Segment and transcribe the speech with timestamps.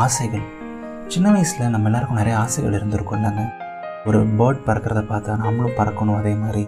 [0.00, 0.44] ஆசைகள்.
[1.12, 3.42] சின்ன வயசில் நம்ம எல்லாருக்கும் நிறைய ஆசைகள் இருந்திருக்கும் இல்லைங்க
[4.08, 6.62] ஒரு பேர்ட் பறக்கிறத பார்த்தா நாமளும் பறக்கணும் அதே மாதிரி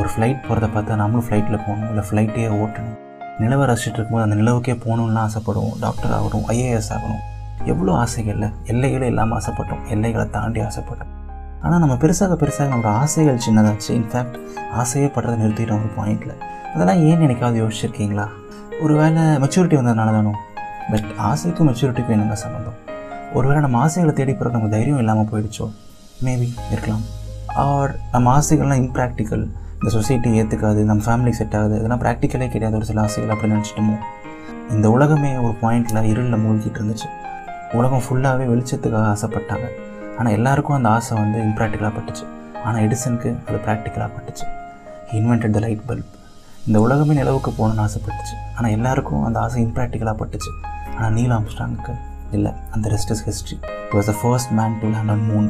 [0.00, 2.98] ஒரு ஃப்ளைட் போகிறத பார்த்தா நாமளும் ஃப்ளைட்டில் போகணும் இல்லை ஃப்ளைட்டே ஓட்டணும்.
[3.42, 7.22] நிலவை ரசிச்சுட்டு இருக்கும்போது அந்த நிலவுக்கே போகணுன்னு ஆசைப்படுவோம் டாக்டர் ஆகணும் ஐஏஎஸ் ஆகணும்.
[7.72, 8.46] எவ்வளோ ஆசைகளில்?
[8.72, 11.14] எல்லைகளே இல்லாமல் ஆசைப்பட்டோம் எல்லைகளை தாண்டி ஆசைப்பட்டோம்.
[11.62, 13.90] ஆனால் நம்ம பெருசாக பெருசாக நம்மளோட ஆசைகள் சின்னதாச்சு.
[14.00, 14.38] இன்ஃபேக்ட்
[14.82, 16.36] ஆசையே படுறதை நிறுத்திட்டோம் ஒரு பாயிண்டில்
[16.74, 18.28] அதெல்லாம் ஏன் நினைக்காவது யோசிச்சிருக்கீங்களா?
[18.84, 20.34] ஒரு வேளை மெச்சூரிட்டி வந்ததுனால தானோ
[20.90, 22.78] பட் ஆசைக்கும் மெச்சூரிட்டிக்கும் என்னங்க சம்மந்தம்
[23.34, 25.72] ஒருவேளை நம்ம ஆசைகளை தேடி போகிற நமக்கு தைரியம் இல்லாமல் போயிடுச்சோ?
[26.24, 27.02] மேபி இருக்கலாம்.
[27.46, 31.76] ஆர் நம்ம ஆசைகள்லாம் இம்ப்ராக்டிக்கல் இந்த சொசைட்டி ஏற்றுக்காது நம்ம ஃபேமிலி செட் ஆகுது.
[31.76, 33.96] இதெல்லாம் ப்ராக்டிக்கலே கிடையாது ஒரு சில ஆசைகள் அப்படின்னு நினச்சிட்டோமோ?
[34.70, 37.08] இந்த உலகமே ஒரு பாயிண்டில் இருளில் மூழ்கிட்டு இருந்துச்சு.
[37.72, 39.66] உலகம் ஃபுல்லாகவே வெளிச்சத்துக்காக ஆசைப்பட்டாங்க.
[40.18, 42.24] ஆனால் எல்லாருக்கும் அந்த ஆசை வந்து இம்ப்ராக்டிக்கலாக பட்டுச்சு.
[42.64, 44.46] ஆனால் எடிசனுக்கு அது ப்ராக்டிக்கலாக பட்டுச்சு.
[45.12, 46.10] இன்வென்டட் த லைட் பல்ப்
[46.66, 48.36] இந்த உலகமே நிலவுக்கு போகணுன்னு ஆசைப்பட்டுச்சு.
[48.56, 50.50] ஆனால் எல்லாருக்கும் அந்த ஆசை இம்ப்ராக்டிக்கலாக பட்டுச்சு.
[51.00, 51.92] ஆனால் நீல் ஆம்ஸ்டாங்க்கு
[52.36, 53.56] இல்லை அந்த rest is history
[53.92, 55.46] was the first man to land on moon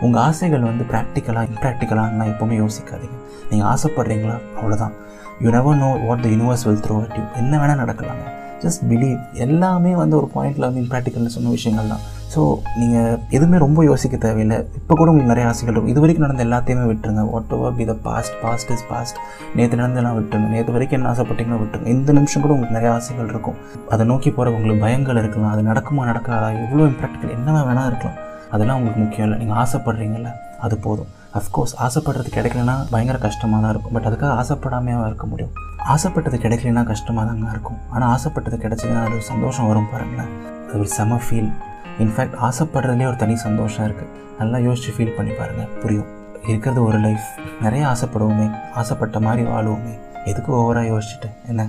[0.00, 3.16] உங்கள் ஆசைகள் வந்து ப்ராக்டிக்கலாக இம்ப்ராக்டிக்கலாக எப்போவுமே யோசிக்காதீங்க.
[3.50, 4.36] நீங்கள் ஆசைப்படுறீங்களா?
[4.58, 4.94] அவ்வளோதான்
[5.40, 8.24] you never know what the universe will throw at you என்ன வேணால் நடக்கலாங்க.
[8.64, 12.04] ஜஸ்ட் பிலீவ் எல்லாமே வந்து ஒரு பாயிண்டில் வந்து இம்ப்ராக்டிக்கல்னு சொன்ன விஷயங்கள் தான்
[12.36, 12.42] ஸோ
[12.78, 14.56] நீங்கள் எதுவுமே ரொம்ப யோசிக்க தேவையில்லை.
[14.78, 15.92] இப்போ கூட உங்களுக்கு நிறைய ஆசைகள் இருக்கும்.
[15.92, 17.22] இது வரைக்கும் நடந்த எல்லாத்தையுமே விட்டுருங்க.
[17.56, 19.18] Whatever be the past past is past
[19.58, 20.48] நேற்று நடந்தெல்லாம் விட்டுருங்க.
[20.54, 21.90] நேற்று வரைக்கும் என்ன ஆசைப்பட்டீங்களோ விட்டுருங்க.
[21.96, 23.56] இந்த நிமிஷம் கூட உங்களுக்கு நிறைய ஆசைகள் இருக்கும்.
[23.94, 25.52] அதை நோக்கி போகிற உங்களுக்கு பயங்கள் இருக்கலாம்.
[25.54, 26.48] அது நடக்குமா நடக்காதா?
[26.64, 28.18] எவ்வளோ இம்ப்ராக்டிக்கல் என்னவா வேணால் இருக்கலாம்.
[28.56, 29.38] அதெல்லாம் உங்களுக்கு முக்கியம் இல்லை.
[29.42, 30.32] நீங்கள் ஆசைப்படுறீங்கல்ல
[30.66, 31.08] அது போதும்.
[31.38, 33.94] அஃப்கோர்ஸ் ஆசைப்படுறது கிடைக்கலனா பயங்கர கஷ்டமாக தான் இருக்கும்.
[33.96, 35.54] பட் அதுக்காக ஆசைப்படாமையாக இருக்க முடியும்?
[35.94, 37.80] ஆசைப்பட்டது கிடைக்கலனா கஷ்டமாக தாங்க இருக்கும்.
[37.94, 40.30] ஆனால் ஆசைப்பட்டது கிடைச்சதுன்னா அது சந்தோஷம் வரும் பாருங்களேன்.
[40.68, 41.50] அது ஒரு செம ஃபீல்
[41.98, 46.24] இன்ஃபேக்ட் ஆசைப்படுறதுலேயே ஒரு தனி சந்தோஷம் இருக்குது நல்லா யோசித்து ஃபீல் பண்ணி பாருங்கள் புரியும்.
[46.46, 48.60] இருக்கிறது ஒரு லைஃப் நிறைய ஆசைப்படுவோமே.
[48.74, 49.98] ஆசைப்பட்ட மாதிரி வாழுவோமே.
[50.24, 51.30] எதுக்கு ஓவராக யோசிச்சுட்டு?
[51.46, 51.68] என்ன?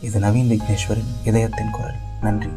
[0.00, 1.94] இது நவீன் விக்னேஸ்வரின் இதயத்தின் குரல்.
[2.20, 2.50] நன்றி.